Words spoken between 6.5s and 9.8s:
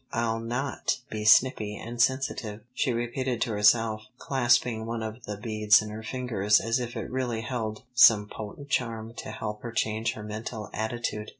as if it really held some potent charm to help her